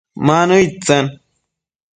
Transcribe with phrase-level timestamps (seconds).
[0.25, 1.05] Ma nëid tsen?